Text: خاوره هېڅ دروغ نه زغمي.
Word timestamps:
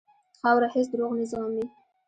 خاوره 0.39 0.67
هېڅ 0.75 0.87
دروغ 0.91 1.11
نه 1.19 1.25
زغمي. 1.31 1.65